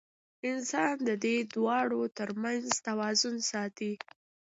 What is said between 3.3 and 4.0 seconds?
ساتي.